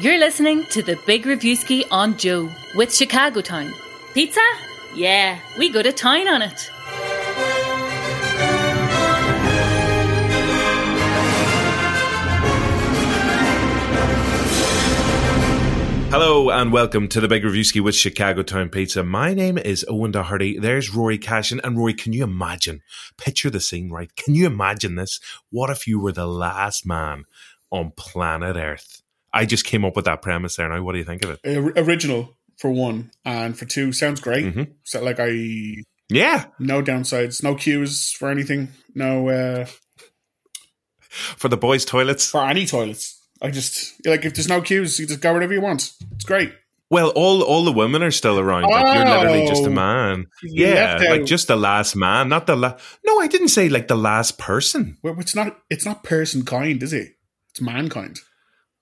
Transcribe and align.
You're 0.00 0.18
listening 0.18 0.64
to 0.70 0.82
the 0.82 0.96
Big 1.04 1.24
Reviewski 1.24 1.84
on 1.90 2.16
Joe 2.16 2.48
with 2.74 2.94
Chicago 2.94 3.42
Town. 3.42 3.74
Pizza? 4.14 4.40
Yeah, 4.94 5.38
we 5.58 5.68
go 5.68 5.82
to 5.82 5.92
town 5.92 6.26
on 6.26 6.40
it. 6.40 6.70
Hello 16.10 16.48
and 16.48 16.72
welcome 16.72 17.06
to 17.08 17.20
the 17.20 17.28
Big 17.28 17.42
Reviewski 17.42 17.82
with 17.82 17.94
Chicago 17.94 18.42
Town 18.42 18.70
Pizza. 18.70 19.04
My 19.04 19.34
name 19.34 19.58
is 19.58 19.84
Owen 19.86 20.12
Doherty. 20.12 20.58
There's 20.58 20.94
Rory 20.94 21.18
Cashin. 21.18 21.60
And 21.62 21.76
Rory, 21.76 21.92
can 21.92 22.14
you 22.14 22.24
imagine? 22.24 22.80
Picture 23.18 23.50
the 23.50 23.60
scene, 23.60 23.90
right? 23.90 24.16
Can 24.16 24.34
you 24.34 24.46
imagine 24.46 24.94
this? 24.94 25.20
What 25.50 25.68
if 25.68 25.86
you 25.86 26.00
were 26.00 26.12
the 26.12 26.26
last 26.26 26.86
man 26.86 27.26
on 27.70 27.92
planet 27.98 28.56
Earth? 28.56 29.02
I 29.32 29.46
just 29.46 29.64
came 29.64 29.84
up 29.84 29.94
with 29.96 30.06
that 30.06 30.22
premise 30.22 30.56
there 30.56 30.68
now. 30.68 30.82
What 30.82 30.92
do 30.92 30.98
you 30.98 31.04
think 31.04 31.24
of 31.24 31.38
it? 31.42 31.78
Original 31.78 32.36
for 32.58 32.70
one, 32.70 33.10
and 33.24 33.56
for 33.58 33.64
two, 33.64 33.92
sounds 33.92 34.20
great. 34.20 34.44
Mm-hmm. 34.46 34.62
So, 34.84 35.02
like, 35.02 35.18
I 35.20 35.76
Yeah. 36.08 36.46
no 36.58 36.82
downsides, 36.82 37.42
no 37.42 37.54
queues 37.54 38.10
for 38.12 38.28
anything, 38.30 38.68
no 38.94 39.28
uh, 39.28 39.66
For 41.08 41.48
the 41.48 41.56
boys' 41.56 41.84
toilets. 41.84 42.30
for 42.30 42.44
any 42.44 42.66
toilets. 42.66 43.16
I 43.42 43.50
just 43.50 44.06
like 44.06 44.24
if 44.24 44.34
there's 44.34 44.48
no 44.48 44.60
queues, 44.60 44.98
you 44.98 45.06
just 45.06 45.20
go 45.20 45.32
wherever 45.32 45.52
you 45.54 45.62
want. 45.62 45.92
It's 46.14 46.24
great. 46.24 46.52
Well, 46.90 47.08
all 47.10 47.42
all 47.42 47.64
the 47.64 47.72
women 47.72 48.02
are 48.02 48.10
still 48.10 48.38
around. 48.38 48.64
Like 48.64 48.94
you're 48.94 49.04
literally 49.06 49.46
just 49.46 49.64
a 49.64 49.68
Oh. 49.68 49.72
man. 49.72 50.26
Yeah, 50.42 50.98
like 51.08 51.20
out- 51.22 51.26
just 51.26 51.46
the 51.48 51.56
last 51.56 51.96
man, 51.96 52.28
not 52.28 52.46
the 52.46 52.56
last. 52.56 52.82
No, 53.06 53.18
I 53.20 53.28
didn't 53.28 53.48
say 53.48 53.68
like 53.70 53.88
the 53.88 53.96
last 53.96 54.36
person. 54.38 54.98
Well, 55.02 55.16
it's 55.18 55.34
not. 55.34 55.58
It's 55.70 55.86
not 55.86 56.02
person 56.04 56.44
kind, 56.44 56.82
is 56.82 56.92
it? 56.92 57.12
It's 57.50 57.60
mankind. 57.62 58.18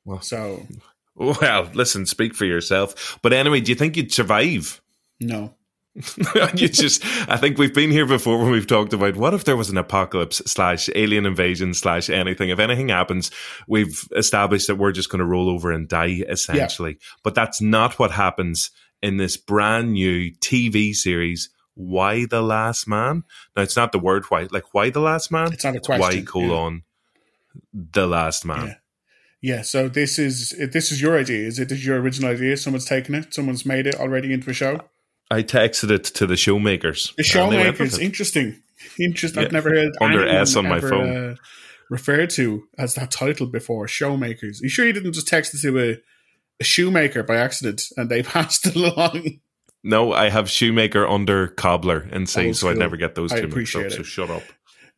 Well. 0.09 0.21
so 0.23 0.67
Well, 1.15 1.69
listen, 1.75 2.07
speak 2.07 2.35
for 2.35 2.45
yourself. 2.45 3.19
But 3.23 3.33
anyway, 3.33 3.60
do 3.60 3.73
you 3.73 3.77
think 3.77 3.96
you'd 3.96 4.13
survive? 4.13 4.80
no. 5.21 5.55
you 6.55 6.69
just 6.69 7.05
i 7.29 7.37
think 7.37 7.59
we've 7.59 7.74
been 7.74 7.91
here 7.91 8.07
before 8.07 8.38
when 8.38 8.52
we've 8.52 8.69
talked 8.69 8.93
about 8.93 9.16
what 9.16 9.35
if 9.35 9.43
there 9.43 9.57
was 9.57 9.69
an 9.69 9.77
apocalypse 9.77 10.37
slash 10.47 10.88
alien 10.95 11.27
invasion 11.27 11.74
slash 11.74 12.09
anything 12.09 12.51
if 12.51 12.60
anything 12.60 12.91
happens 12.91 13.32
we've 13.66 14.07
established 14.15 14.69
that 14.69 14.77
we're 14.77 14.93
just 14.93 15.10
going 15.10 15.19
to 15.19 15.24
roll 15.24 15.51
over 15.51 15.73
and 15.73 15.88
die 15.88 16.23
essentially 16.29 16.99
but 17.25 17.35
that's 17.35 17.60
not 17.60 17.99
what 17.99 18.13
happens 18.13 18.71
in 19.02 19.16
this 19.16 19.37
brand 19.37 19.93
new 19.95 20.30
tv 20.35 20.95
series 20.95 21.51
why 21.75 22.27
the 22.27 22.43
last 22.43 22.87
man 22.87 23.25
now 23.57 23.63
it's 23.63 23.77
not 23.77 23.91
the 23.91 23.99
word 23.99 24.25
why 24.29 24.47
like 24.52 24.73
why 24.75 24.91
the 24.91 25.01
last 25.01 25.32
man 25.32 25.52
It's 25.52 25.65
not 25.65 25.75
a 25.75 25.80
why 25.87 25.99
question. 25.99 26.27
colon 26.27 26.82
the 27.73 28.07
last 28.07 28.45
man 28.45 28.66
Yeah. 28.69 28.75
Yeah. 29.41 29.63
So 29.63 29.89
this 29.89 30.19
is 30.19 30.51
this 30.73 30.91
is 30.93 31.01
your 31.01 31.19
idea. 31.19 31.47
Is 31.47 31.59
it 31.59 31.71
is 31.73 31.85
your 31.87 32.01
original 32.01 32.31
idea? 32.31 32.57
Someone's 32.57 32.85
taken 32.87 33.15
it. 33.15 33.33
Someone's 33.35 33.65
made 33.65 33.87
it 33.87 33.95
already 33.97 34.33
into 34.33 34.51
a 34.51 34.53
show. 34.55 34.81
i 35.31 35.43
texted 35.43 35.91
it 35.91 36.05
to 36.05 36.27
the 36.27 36.35
showmakers 36.35 37.15
The 37.17 37.41
and 37.41 37.53
they 37.53 37.57
went 37.59 37.79
with 37.79 37.93
showmakers. 37.93 38.01
Interesting. 38.01 38.63
Interesting. 38.99 39.41
Yeah. 39.43 39.47
I've 39.47 39.53
never 39.53 39.71
heard 39.71 39.93
Under 40.01 40.27
S 40.27 40.57
on 40.57 40.69
my 40.69 40.79
ever, 40.79 40.89
phone. 40.89 41.16
Uh, 41.16 41.35
referred 41.91 42.31
to 42.31 42.65
as 42.79 42.95
that 42.95 43.11
title 43.11 43.47
before. 43.47 43.87
Showmakers. 43.87 44.61
Are 44.61 44.65
you 44.65 44.69
sure 44.69 44.87
you 44.87 44.93
didn't 44.93 45.13
just 45.13 45.29
text 45.29 45.55
it 45.55 45.61
to 45.63 45.79
a, 45.79 45.97
a 46.61 46.65
shoemaker 46.65 47.23
by 47.23 47.37
accident 47.37 47.83
and 47.97 48.09
they 48.11 48.23
passed 48.35 48.66
it 48.66 48.75
along? 48.77 49.41
No, 49.85 50.13
I 50.13 50.29
have 50.31 50.51
shoemaker 50.51 51.07
under 51.07 51.47
cobbler 51.49 52.01
and 52.11 52.23
Old 52.23 52.29
so 52.29 52.41
I 52.41 52.53
school. 52.53 52.75
never 52.75 52.97
get 52.97 53.15
those 53.15 53.33
I 53.33 53.37
two 53.37 53.43
mixed 53.43 53.53
appreciate 53.53 53.87
up. 53.87 53.93
it. 53.93 53.95
So 53.97 54.03
shut 54.03 54.31
up. 54.31 54.43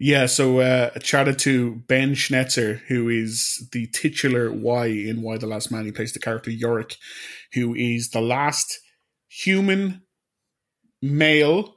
Yeah, 0.02 0.24
so 0.24 0.60
uh, 0.60 0.90
I 0.96 0.98
chatted 0.98 1.38
to 1.40 1.74
Ben 1.86 2.14
Schnetzer, 2.14 2.78
who 2.88 3.10
is 3.10 3.68
the 3.70 3.86
titular 3.88 4.50
Y 4.50 4.86
in 4.86 5.20
Y 5.20 5.36
the 5.36 5.46
Last 5.46 5.70
Man. 5.70 5.84
He 5.84 5.92
plays 5.92 6.14
the 6.14 6.18
character 6.18 6.50
Yorick, 6.50 6.96
who 7.52 7.74
is 7.74 8.08
the 8.08 8.22
last 8.22 8.80
human 9.28 10.00
male 11.02 11.76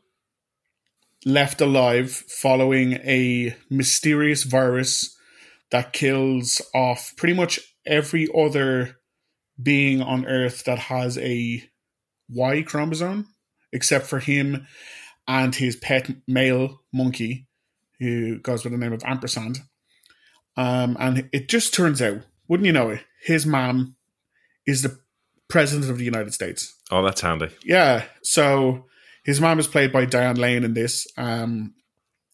left 1.25 1.59
alive 1.59 2.11
following 2.11 2.93
a 3.03 3.57
mysterious 3.69 4.43
virus 4.43 5.17
that 5.71 5.91
kills 5.91 6.61
off 6.73 7.11
pretty 7.17 7.33
much 7.33 7.59
every 7.85 8.29
other 8.33 8.99
being 9.61 10.01
on 10.01 10.25
Earth 10.25 10.63
that 10.63 10.79
has 10.79 11.17
a 11.17 11.61
Y 12.29 12.61
chromosome, 12.61 13.27
except 13.73 14.07
for 14.07 14.19
him 14.19 14.65
and 15.27 15.55
his 15.55 15.75
pet 15.75 16.09
male 16.25 16.79
monkey 16.93 17.47
who 17.99 18.39
goes 18.39 18.63
by 18.63 18.69
the 18.69 18.77
name 18.77 18.93
of 18.93 19.03
Ampersand. 19.05 19.59
Um, 20.55 20.97
and 20.99 21.29
it 21.31 21.49
just 21.49 21.73
turns 21.73 22.01
out, 22.01 22.21
wouldn't 22.47 22.67
you 22.67 22.73
know 22.73 22.89
it, 22.89 23.01
his 23.23 23.45
mom 23.45 23.95
is 24.67 24.81
the 24.81 24.99
president 25.47 25.89
of 25.89 25.97
the 25.97 26.05
United 26.05 26.33
States. 26.33 26.77
Oh, 26.91 27.03
that's 27.03 27.21
handy. 27.21 27.49
Yeah. 27.63 28.05
So 28.23 28.85
his 29.23 29.39
mom 29.39 29.59
is 29.59 29.67
played 29.67 29.91
by 29.91 30.05
Diane 30.05 30.37
Lane 30.37 30.63
in 30.63 30.73
this. 30.73 31.07
Um, 31.17 31.73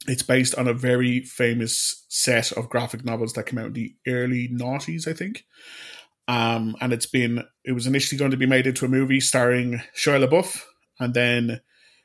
it's 0.08 0.24
based 0.24 0.56
on 0.56 0.68
a 0.68 0.74
very 0.74 1.22
famous 1.22 2.06
set 2.10 2.52
of 2.54 2.70
graphic 2.70 3.04
novels 3.04 3.34
that 3.34 3.46
came 3.46 3.60
out 3.60 3.68
in 3.68 3.74
the 3.74 3.96
early 4.08 4.48
noughties, 4.48 5.08
I 5.08 5.14
think. 5.14 5.44
Um, 6.28 6.76
and 6.80 6.94
it's 6.94 7.08
been 7.08 7.44
it 7.66 7.72
was 7.72 7.88
initially 7.88 8.18
going 8.18 8.32
to 8.32 8.38
be 8.38 8.46
made 8.46 8.68
into 8.68 8.86
a 8.86 8.90
movie 8.90 9.20
starring 9.20 9.82
Shia 9.96 10.26
LaBeouf, 10.26 10.64
and 11.00 11.14
then 11.14 11.62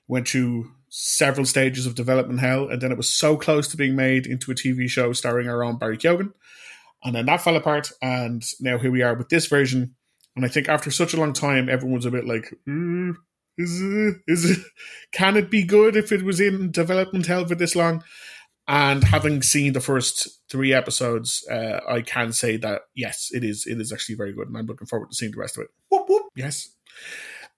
went 0.09 0.29
through 0.29 0.71
several 0.97 1.45
stages 1.45 1.87
of 1.87 1.97
development 1.97 2.39
hell, 2.39 2.69
and 2.69 2.81
then 2.81 2.93
it 2.93 2.97
was 2.97 3.13
so 3.13 3.37
close 3.37 3.67
to 3.67 3.77
being 3.77 3.97
made 3.97 4.29
into 4.29 4.53
a 4.53 4.55
TV 4.55 4.89
show 4.89 5.13
starring 5.13 5.49
our 5.49 5.65
own 5.65 5.77
Barry 5.77 5.99
Keoghan, 5.99 6.33
and 7.03 7.17
then 7.17 7.27
that 7.27 7.41
fell 7.41 7.57
apart, 7.57 7.91
and 8.01 8.45
now 8.61 8.79
here 8.79 8.93
we 8.93 9.03
are 9.03 9.15
with 9.15 9.29
this 9.29 9.47
version. 9.47 9.97
And 10.37 10.45
I 10.45 10.49
think 10.49 10.69
after 10.69 10.93
such 10.93 11.13
a 11.13 11.17
long 11.17 11.33
time, 11.33 11.69
everyone 11.69 11.97
was 11.97 12.07
a 12.07 12.13
bit 12.13 12.27
like, 12.27 12.55
"Mm, 12.69 13.15
"Is 13.59 13.81
it? 13.81 14.17
Is 14.29 14.51
it? 14.51 14.59
Can 15.11 15.37
it 15.37 15.51
be 15.51 15.65
good 15.65 15.97
if 15.97 16.13
it 16.13 16.23
was 16.23 16.39
in 16.39 16.71
development 16.71 17.27
hell 17.27 17.45
for 17.45 17.57
this 17.57 17.75
long?" 17.75 18.05
And 18.69 19.03
having 19.03 19.43
seen 19.43 19.73
the 19.73 19.81
first 19.81 20.43
three 20.49 20.73
episodes, 20.73 21.45
uh, 21.51 21.81
I 21.89 22.03
can 22.03 22.33
say 22.33 22.57
that 22.59 22.83
yes, 22.95 23.31
it 23.33 23.43
is. 23.43 23.67
It 23.67 23.81
is 23.81 23.93
actually 23.93 24.15
very 24.15 24.33
good, 24.33 24.47
and 24.47 24.57
I'm 24.57 24.67
looking 24.67 24.87
forward 24.87 25.11
to 25.11 25.17
seeing 25.17 25.33
the 25.33 25.39
rest 25.39 25.59
of 25.59 25.65
it. 25.65 25.71
Whoop 25.91 26.09
whoop. 26.09 26.27
Yes. 26.37 26.69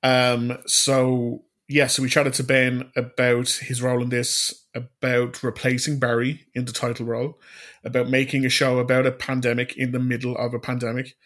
Um. 0.02 0.56
So 0.66 1.44
yeah, 1.68 1.88
so 1.88 2.02
we 2.02 2.08
chatted 2.08 2.34
to 2.34 2.44
Ben 2.44 2.90
about 2.94 3.48
his 3.48 3.82
role 3.82 4.02
in 4.02 4.08
this, 4.08 4.66
about 4.74 5.42
replacing 5.42 5.98
Barry 5.98 6.46
in 6.54 6.64
the 6.64 6.72
title 6.72 7.06
role, 7.06 7.40
about 7.84 8.08
making 8.08 8.44
a 8.44 8.48
show 8.48 8.78
about 8.78 9.06
a 9.06 9.12
pandemic 9.12 9.76
in 9.76 9.92
the 9.92 9.98
middle 9.98 10.36
of 10.36 10.54
a 10.54 10.60
pandemic. 10.60 11.16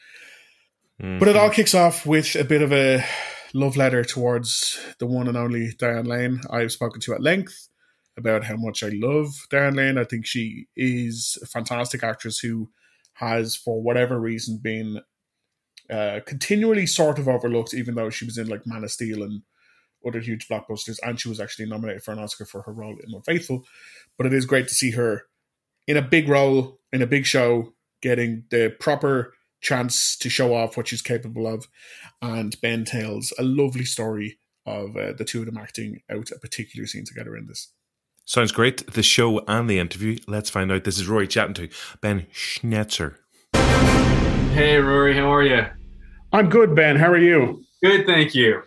But 1.18 1.28
it 1.28 1.36
all 1.36 1.48
kicks 1.48 1.74
off 1.74 2.04
with 2.04 2.36
a 2.36 2.44
bit 2.44 2.60
of 2.60 2.72
a 2.72 3.02
love 3.54 3.76
letter 3.76 4.04
towards 4.04 4.78
the 4.98 5.06
one 5.06 5.28
and 5.28 5.36
only 5.36 5.72
Diane 5.78 6.04
Lane. 6.04 6.42
I've 6.50 6.72
spoken 6.72 7.00
to 7.02 7.14
at 7.14 7.22
length 7.22 7.68
about 8.18 8.44
how 8.44 8.56
much 8.56 8.82
I 8.82 8.90
love 8.92 9.28
Diane 9.50 9.74
Lane. 9.74 9.96
I 9.96 10.04
think 10.04 10.26
she 10.26 10.66
is 10.76 11.38
a 11.42 11.46
fantastic 11.46 12.02
actress 12.02 12.38
who 12.38 12.70
has, 13.14 13.56
for 13.56 13.80
whatever 13.82 14.20
reason, 14.20 14.58
been 14.58 15.00
uh, 15.88 16.20
continually 16.26 16.86
sort 16.86 17.18
of 17.18 17.28
overlooked, 17.28 17.72
even 17.72 17.94
though 17.94 18.10
she 18.10 18.26
was 18.26 18.36
in 18.36 18.48
like 18.48 18.66
Man 18.66 18.84
of 18.84 18.90
Steel 18.90 19.22
and 19.22 19.42
other 20.06 20.20
huge 20.20 20.48
blockbusters, 20.48 20.98
and 21.02 21.20
she 21.20 21.28
was 21.28 21.40
actually 21.40 21.66
nominated 21.66 22.02
for 22.02 22.12
an 22.12 22.18
Oscar 22.18 22.44
for 22.44 22.62
her 22.62 22.72
role 22.72 22.96
in 23.06 23.14
Unfaithful. 23.14 23.64
But 24.16 24.26
it 24.26 24.34
is 24.34 24.46
great 24.46 24.68
to 24.68 24.74
see 24.74 24.92
her 24.92 25.24
in 25.86 25.96
a 25.96 26.02
big 26.02 26.28
role, 26.28 26.78
in 26.92 27.02
a 27.02 27.06
big 27.06 27.26
show, 27.26 27.74
getting 28.02 28.44
the 28.50 28.74
proper 28.78 29.34
chance 29.60 30.16
to 30.16 30.30
show 30.30 30.54
off 30.54 30.76
what 30.76 30.88
she's 30.88 31.02
capable 31.02 31.46
of. 31.46 31.66
And 32.22 32.58
Ben 32.60 32.84
tells 32.84 33.32
a 33.38 33.42
lovely 33.42 33.84
story 33.84 34.38
of 34.66 34.96
uh, 34.96 35.12
the 35.12 35.24
two 35.24 35.40
of 35.40 35.46
them 35.46 35.58
acting 35.58 36.00
out 36.10 36.30
a 36.30 36.38
particular 36.38 36.86
scene 36.86 37.04
together 37.04 37.36
in 37.36 37.46
this. 37.46 37.72
Sounds 38.24 38.52
great. 38.52 38.92
The 38.92 39.02
show 39.02 39.40
and 39.48 39.68
the 39.68 39.78
interview. 39.78 40.18
Let's 40.28 40.50
find 40.50 40.70
out. 40.70 40.84
This 40.84 40.98
is 40.98 41.08
Rory 41.08 41.26
chatting 41.26 41.54
to 41.54 41.68
Ben 42.00 42.26
Schnetzer. 42.32 43.16
Hey, 44.52 44.76
Rory, 44.76 45.16
how 45.16 45.32
are 45.34 45.42
you? 45.42 45.66
I'm 46.32 46.48
good, 46.48 46.76
Ben. 46.76 46.96
How 46.96 47.10
are 47.10 47.18
you? 47.18 47.64
Good, 47.82 48.06
thank 48.06 48.34
you. 48.34 48.62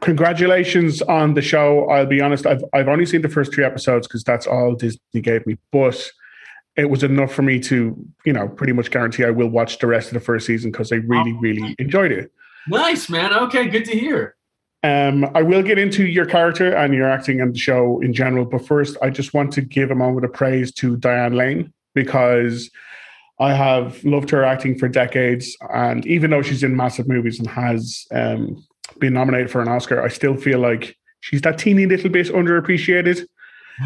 Congratulations 0.00 1.02
on 1.02 1.34
the 1.34 1.42
show. 1.42 1.88
I'll 1.90 2.06
be 2.06 2.20
honest, 2.20 2.46
I've, 2.46 2.64
I've 2.72 2.88
only 2.88 3.06
seen 3.06 3.22
the 3.22 3.28
first 3.28 3.52
three 3.52 3.64
episodes 3.64 4.06
because 4.06 4.24
that's 4.24 4.46
all 4.46 4.74
Disney 4.74 5.20
gave 5.20 5.46
me. 5.46 5.58
But 5.72 6.10
it 6.76 6.88
was 6.88 7.02
enough 7.02 7.32
for 7.32 7.42
me 7.42 7.60
to, 7.60 7.96
you 8.24 8.32
know, 8.32 8.48
pretty 8.48 8.72
much 8.72 8.90
guarantee 8.90 9.24
I 9.24 9.30
will 9.30 9.48
watch 9.48 9.78
the 9.78 9.86
rest 9.86 10.08
of 10.08 10.14
the 10.14 10.20
first 10.20 10.46
season 10.46 10.70
because 10.70 10.92
I 10.92 10.96
really, 10.96 11.32
really 11.34 11.74
enjoyed 11.78 12.12
it. 12.12 12.32
Nice, 12.68 13.10
man. 13.10 13.32
Okay, 13.32 13.68
good 13.68 13.84
to 13.86 13.98
hear. 13.98 14.36
Um, 14.82 15.30
I 15.34 15.42
will 15.42 15.62
get 15.62 15.78
into 15.78 16.06
your 16.06 16.24
character 16.24 16.74
and 16.74 16.94
your 16.94 17.10
acting 17.10 17.40
and 17.40 17.54
the 17.54 17.58
show 17.58 18.00
in 18.00 18.14
general, 18.14 18.46
but 18.46 18.66
first, 18.66 18.96
I 19.02 19.10
just 19.10 19.34
want 19.34 19.52
to 19.52 19.60
give 19.60 19.90
a 19.90 19.94
moment 19.94 20.24
of 20.24 20.32
praise 20.32 20.72
to 20.74 20.96
Diane 20.96 21.34
Lane 21.34 21.72
because 21.94 22.70
I 23.38 23.52
have 23.52 24.02
loved 24.04 24.30
her 24.30 24.42
acting 24.42 24.78
for 24.78 24.88
decades, 24.88 25.54
and 25.72 26.06
even 26.06 26.30
though 26.30 26.40
she's 26.40 26.62
in 26.62 26.76
massive 26.76 27.08
movies 27.08 27.38
and 27.38 27.48
has 27.48 28.06
um, 28.10 28.64
been 29.00 29.14
nominated 29.14 29.50
for 29.50 29.60
an 29.60 29.68
Oscar, 29.68 30.02
I 30.02 30.08
still 30.08 30.36
feel 30.36 30.58
like 30.58 30.96
she's 31.20 31.42
that 31.42 31.58
teeny 31.58 31.86
little 31.86 32.10
bit 32.10 32.28
underappreciated, 32.28 33.26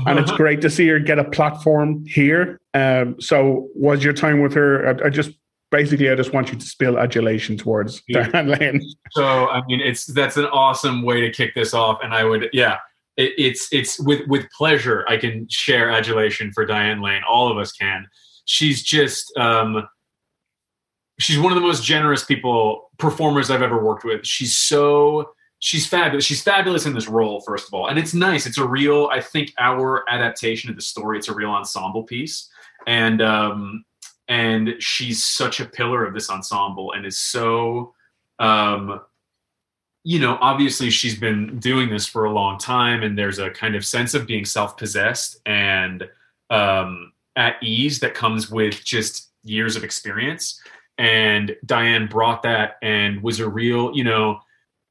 and 0.06 0.18
it's 0.18 0.32
great 0.32 0.60
to 0.62 0.70
see 0.70 0.88
her 0.88 0.98
get 0.98 1.18
a 1.18 1.24
platform 1.24 2.04
here. 2.06 2.60
Um, 2.74 3.20
so, 3.20 3.68
was 3.74 4.02
your 4.02 4.12
time 4.12 4.40
with 4.40 4.52
her? 4.54 4.88
I, 4.88 5.06
I 5.06 5.10
just 5.10 5.30
basically, 5.70 6.10
I 6.10 6.14
just 6.14 6.32
want 6.32 6.52
you 6.52 6.58
to 6.58 6.64
spill 6.64 6.98
adulation 6.98 7.56
towards 7.56 8.02
Yeah. 8.06 8.28
Diane 8.28 8.48
Lane. 8.48 8.90
So 9.10 9.48
I 9.48 9.62
mean, 9.66 9.80
it's 9.80 10.06
that's 10.06 10.36
an 10.36 10.46
awesome 10.46 11.02
way 11.02 11.20
to 11.20 11.30
kick 11.30 11.54
this 11.54 11.74
off, 11.74 11.98
and 12.02 12.14
I 12.14 12.24
would, 12.24 12.48
yeah, 12.52 12.78
it, 13.16 13.32
it's 13.38 13.68
it's 13.72 13.98
with 14.00 14.26
with 14.28 14.46
pleasure 14.56 15.04
I 15.08 15.16
can 15.16 15.46
share 15.50 15.90
adulation 15.90 16.52
for 16.52 16.64
Diane 16.64 17.00
Lane. 17.02 17.22
All 17.28 17.50
of 17.50 17.58
us 17.58 17.72
can. 17.72 18.06
She's 18.46 18.82
just 18.82 19.36
um, 19.36 19.86
she's 21.18 21.38
one 21.38 21.52
of 21.52 21.56
the 21.56 21.66
most 21.66 21.84
generous 21.84 22.24
people 22.24 22.90
performers 22.98 23.50
I've 23.50 23.62
ever 23.62 23.82
worked 23.82 24.04
with. 24.04 24.26
She's 24.26 24.56
so 24.56 25.34
she's 25.58 25.86
fabulous. 25.86 26.24
She's 26.24 26.42
fabulous 26.42 26.86
in 26.86 26.94
this 26.94 27.08
role, 27.08 27.40
first 27.40 27.68
of 27.68 27.74
all, 27.74 27.88
and 27.88 27.98
it's 27.98 28.14
nice. 28.14 28.46
It's 28.46 28.58
a 28.58 28.66
real, 28.66 29.08
I 29.12 29.20
think, 29.20 29.52
our 29.58 30.04
adaptation 30.08 30.70
of 30.70 30.76
the 30.76 30.82
story. 30.82 31.18
It's 31.18 31.28
a 31.28 31.34
real 31.34 31.50
ensemble 31.50 32.02
piece, 32.02 32.48
and 32.86 33.22
um, 33.22 33.84
and 34.28 34.74
she's 34.78 35.24
such 35.24 35.60
a 35.60 35.66
pillar 35.66 36.04
of 36.04 36.14
this 36.14 36.30
ensemble, 36.30 36.92
and 36.92 37.06
is 37.06 37.18
so 37.18 37.94
um, 38.38 39.00
you 40.04 40.18
know, 40.18 40.36
obviously 40.42 40.90
she's 40.90 41.18
been 41.18 41.58
doing 41.58 41.88
this 41.88 42.06
for 42.06 42.26
a 42.26 42.30
long 42.30 42.58
time, 42.58 43.02
and 43.02 43.18
there's 43.18 43.38
a 43.38 43.50
kind 43.50 43.74
of 43.74 43.84
sense 43.84 44.12
of 44.12 44.26
being 44.26 44.44
self-possessed 44.44 45.38
and 45.46 46.06
um, 46.50 47.12
at 47.36 47.56
ease 47.62 48.00
that 48.00 48.14
comes 48.14 48.50
with 48.50 48.84
just 48.84 49.30
years 49.44 49.76
of 49.76 49.84
experience. 49.84 50.60
And 50.98 51.56
Diane 51.64 52.06
brought 52.06 52.42
that 52.42 52.76
and 52.82 53.22
was 53.22 53.40
a 53.40 53.48
real, 53.48 53.94
you 53.94 54.04
know, 54.04 54.40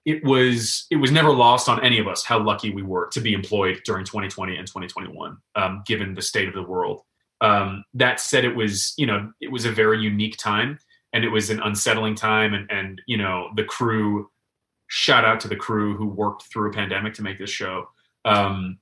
it 0.05 0.23
was 0.23 0.85
it 0.91 0.97
was 0.97 1.11
never 1.11 1.31
lost 1.31 1.69
on 1.69 1.83
any 1.83 1.97
of 1.97 2.07
us 2.07 2.25
how 2.25 2.37
lucky 2.37 2.71
we 2.71 2.83
were 2.83 3.07
to 3.07 3.21
be 3.21 3.33
employed 3.33 3.81
during 3.85 4.05
2020 4.05 4.57
and 4.57 4.67
2021, 4.67 5.37
um, 5.55 5.83
given 5.85 6.13
the 6.13 6.21
state 6.21 6.47
of 6.47 6.53
the 6.53 6.63
world. 6.63 7.01
Um, 7.39 7.83
that 7.93 8.19
said, 8.19 8.43
it 8.43 8.55
was 8.55 8.93
you 8.97 9.05
know 9.05 9.31
it 9.41 9.51
was 9.51 9.65
a 9.65 9.71
very 9.71 10.01
unique 10.01 10.37
time, 10.37 10.77
and 11.13 11.23
it 11.23 11.29
was 11.29 11.49
an 11.49 11.61
unsettling 11.61 12.15
time, 12.15 12.53
and 12.53 12.69
and 12.69 13.01
you 13.07 13.17
know 13.17 13.49
the 13.55 13.63
crew 13.63 14.29
shout 14.87 15.25
out 15.25 15.39
to 15.39 15.47
the 15.47 15.55
crew 15.55 15.95
who 15.95 16.05
worked 16.05 16.43
through 16.43 16.69
a 16.69 16.73
pandemic 16.73 17.13
to 17.15 17.23
make 17.23 17.39
this 17.39 17.49
show. 17.49 17.87
Um, 18.25 18.79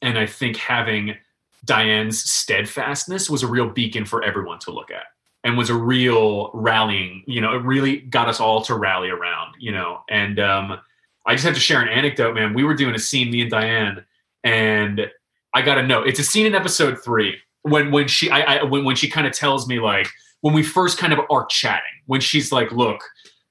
and 0.00 0.18
I 0.18 0.24
think 0.24 0.56
having 0.56 1.16
Diane's 1.64 2.22
steadfastness 2.22 3.28
was 3.28 3.42
a 3.42 3.46
real 3.46 3.68
beacon 3.68 4.06
for 4.06 4.22
everyone 4.22 4.58
to 4.60 4.70
look 4.70 4.90
at 4.90 5.04
and 5.44 5.56
was 5.56 5.70
a 5.70 5.74
real 5.74 6.50
rallying, 6.52 7.24
you 7.26 7.40
know, 7.40 7.54
it 7.54 7.62
really 7.64 7.98
got 7.98 8.28
us 8.28 8.40
all 8.40 8.62
to 8.62 8.74
rally 8.74 9.08
around, 9.08 9.54
you 9.58 9.72
know. 9.72 10.02
And 10.10 10.38
um, 10.38 10.78
I 11.26 11.34
just 11.34 11.44
have 11.44 11.54
to 11.54 11.60
share 11.60 11.80
an 11.80 11.88
anecdote, 11.88 12.34
man. 12.34 12.54
We 12.54 12.64
were 12.64 12.74
doing 12.74 12.94
a 12.94 12.98
scene, 12.98 13.30
me 13.30 13.42
and 13.42 13.50
Diane, 13.50 14.04
and 14.44 15.10
I 15.54 15.62
got 15.62 15.76
to 15.76 15.86
know 15.86 16.02
it's 16.02 16.20
a 16.20 16.24
scene 16.24 16.46
in 16.46 16.54
episode 16.54 17.02
three 17.02 17.38
when 17.62 17.90
when 17.90 18.08
she 18.08 18.30
I, 18.30 18.58
I 18.58 18.62
when 18.64 18.84
when 18.84 18.96
she 18.96 19.08
kind 19.08 19.26
of 19.26 19.32
tells 19.32 19.66
me 19.66 19.80
like 19.80 20.08
when 20.42 20.54
we 20.54 20.62
first 20.62 20.98
kind 20.98 21.12
of 21.12 21.20
are 21.30 21.46
chatting 21.46 21.82
when 22.06 22.20
she's 22.20 22.52
like, 22.52 22.72
look, 22.72 23.02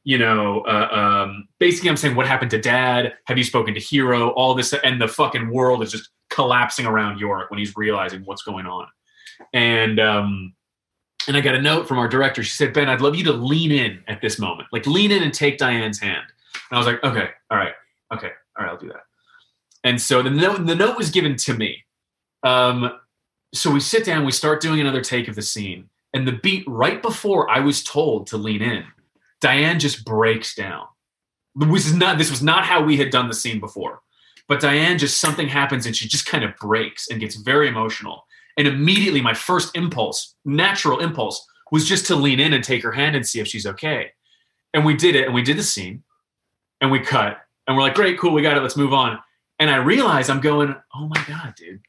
you 0.04 0.18
know, 0.18 0.62
uh, 0.62 0.88
um, 0.92 1.48
basically 1.60 1.90
I'm 1.90 1.98
saying 1.98 2.16
what 2.16 2.28
happened 2.28 2.52
to 2.52 2.60
dad? 2.60 3.14
Have 3.26 3.38
you 3.38 3.44
spoken 3.44 3.74
to 3.74 3.80
Hero? 3.80 4.30
All 4.30 4.54
this 4.56 4.74
and 4.74 5.02
the 5.02 5.08
fucking 5.08 5.50
world 5.50 5.84
is 5.84 5.92
just 5.92 6.10
collapsing 6.30 6.86
around 6.86 7.20
Yorick 7.20 7.50
when 7.50 7.60
he's 7.60 7.76
realizing 7.76 8.22
what's 8.26 8.44
going 8.44 8.66
on. 8.66 8.88
And 9.54 10.00
um, 10.00 10.54
and 11.28 11.36
I 11.38 11.42
got 11.42 11.56
a 11.56 11.62
note 11.62 11.88
from 11.88 12.00
our 12.00 12.08
director. 12.08 12.44
She 12.44 12.54
said, 12.54 12.74
Ben, 12.74 12.90
I'd 12.90 13.02
love 13.02 13.16
you 13.16 13.24
to 13.26 13.34
lean 13.34 13.72
in 13.72 14.04
at 14.08 14.22
this 14.22 14.40
moment, 14.40 14.70
like 14.72 14.86
lean 14.88 15.12
in 15.12 15.24
and 15.24 15.34
take 15.34 15.58
Diane's 15.58 16.00
hand. 16.00 16.26
And 16.70 16.76
I 16.76 16.78
was 16.78 16.88
like, 16.88 17.04
okay, 17.04 17.30
all 17.52 17.58
right, 17.58 17.74
okay, 18.14 18.32
all 18.58 18.66
right, 18.66 18.72
I'll 18.72 18.78
do 18.78 18.88
that. 18.88 19.04
And 19.84 20.02
so 20.02 20.22
the 20.22 20.30
note 20.30 20.66
the 20.66 20.76
note 20.76 20.98
was 20.98 21.10
given 21.10 21.36
to 21.38 21.54
me. 21.54 21.84
Um, 22.44 23.00
so 23.54 23.72
we 23.72 23.80
sit 23.80 24.06
down, 24.06 24.26
we 24.26 24.32
start 24.32 24.62
doing 24.62 24.80
another 24.80 25.02
take 25.02 25.28
of 25.28 25.36
the 25.36 25.42
scene, 25.42 25.90
and 26.14 26.28
the 26.28 26.34
beat 26.34 26.64
right 26.68 27.02
before 27.02 27.50
I 27.50 27.60
was 27.60 27.84
told 27.84 28.28
to 28.28 28.38
lean 28.38 28.62
in, 28.62 28.86
Diane 29.42 29.80
just 29.80 30.06
breaks 30.06 30.56
down. 30.56 30.86
This 31.56 31.86
is 31.86 31.94
not 31.94 32.18
this 32.18 32.30
was 32.30 32.42
not 32.42 32.66
how 32.66 32.84
we 32.84 32.98
had 32.98 33.10
done 33.10 33.28
the 33.28 33.34
scene 33.34 33.60
before. 33.60 34.02
But 34.48 34.62
Diane 34.62 34.98
just 34.98 35.22
something 35.22 35.48
happens 35.48 35.86
and 35.86 35.96
she 35.96 36.08
just 36.08 36.26
kind 36.26 36.44
of 36.44 36.56
breaks 36.58 37.08
and 37.10 37.20
gets 37.20 37.36
very 37.36 37.68
emotional. 37.68 38.26
And 38.60 38.68
immediately 38.68 39.22
my 39.22 39.34
first 39.34 39.76
impulse, 39.76 40.36
natural 40.46 41.00
impulse, 41.00 41.44
was 41.72 41.88
just 41.88 42.06
to 42.08 42.16
lean 42.16 42.40
in 42.40 42.54
and 42.54 42.64
take 42.64 42.84
her 42.84 42.92
hand 42.92 43.16
and 43.16 43.26
see 43.26 43.40
if 43.40 43.48
she's 43.48 43.66
okay. 43.66 44.12
And 44.76 44.86
we 44.86 44.96
did 44.96 45.16
it 45.16 45.26
and 45.26 45.34
we 45.34 45.42
did 45.42 45.58
the 45.58 45.64
scene 45.64 46.04
and 46.80 46.92
we 46.92 47.00
cut 47.00 47.40
and 47.66 47.76
we're 47.76 47.84
like, 47.84 47.96
great, 47.96 48.20
cool, 48.20 48.34
we 48.34 48.44
got 48.44 48.58
it, 48.58 48.62
let's 48.62 48.78
move 48.78 48.94
on. 48.94 49.18
And 49.58 49.72
I 49.72 49.78
realize 49.78 50.30
I'm 50.30 50.42
going, 50.42 50.76
oh 50.94 51.08
my 51.08 51.24
God, 51.28 51.56
dude. 51.56 51.82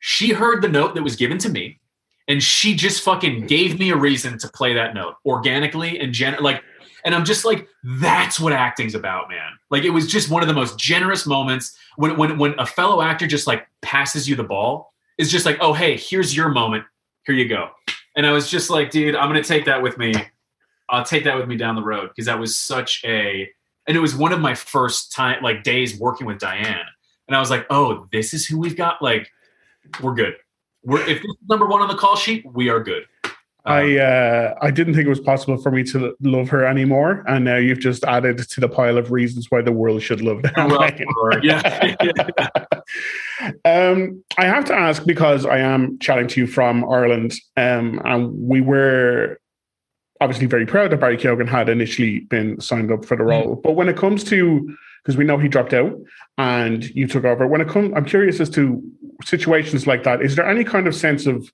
She 0.00 0.32
heard 0.32 0.60
the 0.60 0.68
note 0.68 0.94
that 0.94 1.02
was 1.02 1.16
given 1.16 1.38
to 1.38 1.48
me 1.48 1.80
and 2.30 2.40
she 2.40 2.74
just 2.76 3.02
fucking 3.02 3.46
gave 3.46 3.78
me 3.78 3.90
a 3.90 3.96
reason 3.96 4.38
to 4.38 4.48
play 4.48 4.72
that 4.72 4.94
note 4.94 5.16
organically 5.26 5.98
and 5.98 6.14
gen 6.14 6.36
like 6.40 6.62
and 7.04 7.14
i'm 7.14 7.24
just 7.24 7.44
like 7.44 7.66
that's 7.98 8.38
what 8.38 8.52
acting's 8.52 8.94
about 8.94 9.28
man 9.28 9.50
like 9.70 9.82
it 9.82 9.90
was 9.90 10.06
just 10.06 10.30
one 10.30 10.40
of 10.40 10.48
the 10.48 10.54
most 10.54 10.78
generous 10.78 11.26
moments 11.26 11.76
when 11.96 12.16
when 12.16 12.38
when 12.38 12.54
a 12.58 12.66
fellow 12.66 13.02
actor 13.02 13.26
just 13.26 13.48
like 13.48 13.66
passes 13.82 14.28
you 14.28 14.36
the 14.36 14.44
ball 14.44 14.89
is 15.20 15.30
just 15.30 15.44
like 15.44 15.58
oh 15.60 15.72
hey 15.72 15.96
here's 15.96 16.34
your 16.34 16.48
moment. 16.48 16.84
Here 17.26 17.34
you 17.34 17.46
go. 17.46 17.68
And 18.16 18.26
i 18.26 18.32
was 18.32 18.50
just 18.50 18.70
like 18.70 18.90
dude 18.90 19.14
i'm 19.14 19.28
gonna 19.28 19.44
take 19.44 19.66
that 19.66 19.82
with 19.82 19.98
me. 19.98 20.14
I'll 20.88 21.04
take 21.04 21.24
that 21.24 21.36
with 21.36 21.46
me 21.46 21.56
down 21.56 21.76
the 21.76 21.82
road 21.82 22.08
because 22.08 22.26
that 22.26 22.38
was 22.38 22.56
such 22.56 23.04
a 23.04 23.48
and 23.86 23.96
it 23.96 24.00
was 24.00 24.14
one 24.14 24.32
of 24.32 24.40
my 24.40 24.54
first 24.54 25.12
time 25.12 25.42
like 25.42 25.62
days 25.62 25.98
working 26.00 26.26
with 26.26 26.38
diane. 26.38 26.86
And 27.28 27.36
i 27.36 27.40
was 27.40 27.50
like 27.50 27.66
oh 27.70 28.08
this 28.10 28.32
is 28.32 28.46
who 28.46 28.58
we've 28.58 28.76
got 28.76 29.02
like 29.02 29.30
we're 30.02 30.14
good. 30.14 30.34
We're 30.82 31.00
if 31.00 31.18
this 31.18 31.30
is 31.30 31.48
number 31.48 31.66
one 31.66 31.82
on 31.82 31.88
the 31.88 31.96
call 31.96 32.16
sheet, 32.16 32.44
we 32.54 32.70
are 32.70 32.82
good. 32.82 33.04
Um, 33.66 33.74
I 33.74 33.98
uh, 33.98 34.54
I 34.62 34.70
didn't 34.70 34.94
think 34.94 35.06
it 35.06 35.10
was 35.10 35.20
possible 35.20 35.56
for 35.58 35.70
me 35.70 35.82
to 35.84 36.16
love 36.20 36.48
her 36.48 36.64
anymore, 36.64 37.24
and 37.26 37.44
now 37.44 37.56
you've 37.56 37.80
just 37.80 38.04
added 38.04 38.38
to 38.38 38.60
the 38.60 38.68
pile 38.68 38.96
of 38.96 39.10
reasons 39.10 39.50
why 39.50 39.62
the 39.62 39.72
world 39.72 40.02
should 40.02 40.22
love 40.22 40.42
Diane 40.42 40.68
well, 40.68 40.90
yeah, 41.42 41.94
um, 43.64 44.24
I 44.38 44.46
have 44.46 44.64
to 44.66 44.74
ask 44.74 45.04
because 45.04 45.44
I 45.44 45.58
am 45.58 45.98
chatting 45.98 46.28
to 46.28 46.40
you 46.40 46.46
from 46.46 46.84
Ireland, 46.84 47.34
um, 47.56 48.00
and 48.04 48.32
we 48.32 48.60
were 48.60 49.38
obviously 50.20 50.46
very 50.46 50.66
proud 50.66 50.92
that 50.92 51.00
Barry 51.00 51.16
Keoghan 51.16 51.48
had 51.48 51.68
initially 51.68 52.20
been 52.20 52.60
signed 52.60 52.92
up 52.92 53.04
for 53.04 53.16
the 53.16 53.24
role. 53.24 53.56
But 53.56 53.72
when 53.72 53.88
it 53.88 53.96
comes 53.96 54.24
to 54.24 54.76
because 55.02 55.16
we 55.16 55.24
know 55.24 55.38
he 55.38 55.48
dropped 55.48 55.72
out 55.72 55.98
and 56.36 56.84
you 56.90 57.06
took 57.06 57.24
over, 57.24 57.46
when 57.46 57.60
it 57.60 57.68
comes, 57.68 57.92
I'm 57.96 58.04
curious 58.04 58.38
as 58.38 58.50
to 58.50 58.82
situations 59.24 59.86
like 59.86 60.04
that. 60.04 60.22
Is 60.22 60.36
there 60.36 60.46
any 60.46 60.64
kind 60.64 60.86
of 60.86 60.94
sense 60.94 61.26
of 61.26 61.50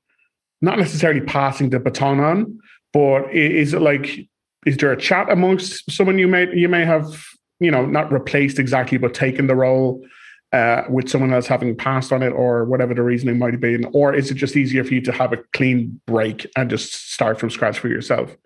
not 0.66 0.78
necessarily 0.78 1.22
passing 1.22 1.70
the 1.70 1.80
baton 1.80 2.20
on, 2.20 2.58
but 2.92 3.32
is 3.32 3.72
it 3.72 3.80
like 3.80 4.28
is 4.66 4.76
there 4.78 4.92
a 4.92 5.00
chat 5.00 5.30
amongst 5.30 5.90
someone 5.90 6.18
you 6.18 6.28
may 6.28 6.54
you 6.54 6.68
may 6.68 6.84
have 6.84 7.24
you 7.60 7.70
know 7.70 7.86
not 7.86 8.12
replaced 8.12 8.58
exactly 8.58 8.98
but 8.98 9.14
taken 9.14 9.46
the 9.46 9.54
role 9.54 10.04
uh, 10.52 10.82
with 10.90 11.08
someone 11.08 11.32
else 11.32 11.46
having 11.46 11.76
passed 11.76 12.12
on 12.12 12.22
it 12.22 12.30
or 12.30 12.64
whatever 12.64 12.94
the 12.94 13.02
reasoning 13.02 13.38
might 13.38 13.52
have 13.52 13.60
been 13.60 13.84
or 13.92 14.14
is 14.14 14.30
it 14.30 14.34
just 14.34 14.56
easier 14.56 14.84
for 14.84 14.94
you 14.94 15.00
to 15.00 15.12
have 15.12 15.32
a 15.32 15.38
clean 15.52 16.00
break 16.06 16.46
and 16.56 16.68
just 16.68 17.12
start 17.12 17.38
from 17.38 17.50
scratch 17.50 17.78
for 17.78 17.88
yourself 17.88 18.36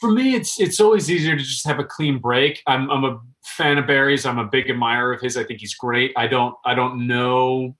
For 0.00 0.10
me, 0.12 0.34
it's 0.36 0.60
it's 0.60 0.80
always 0.80 1.10
easier 1.10 1.36
to 1.36 1.42
just 1.42 1.66
have 1.66 1.80
a 1.80 1.84
clean 1.84 2.18
break. 2.18 2.62
I'm 2.66 2.90
I'm 2.90 3.04
a 3.04 3.18
fan 3.56 3.78
of 3.78 3.86
Barry's. 3.86 4.24
I'm 4.24 4.38
a 4.38 4.48
big 4.56 4.70
admirer 4.70 5.12
of 5.14 5.20
his. 5.20 5.36
I 5.36 5.44
think 5.44 5.60
he's 5.60 5.74
great. 5.74 6.12
I 6.16 6.26
don't 6.28 6.54
I 6.64 6.74
don't 6.74 7.06
know 7.06 7.74